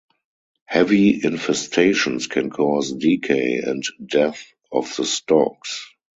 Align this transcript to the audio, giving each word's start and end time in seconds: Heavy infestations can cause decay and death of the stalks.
Heavy 0.65 1.19
infestations 1.19 2.27
can 2.27 2.49
cause 2.49 2.91
decay 2.91 3.57
and 3.59 3.83
death 4.03 4.43
of 4.71 4.91
the 4.95 5.05
stalks. 5.05 5.91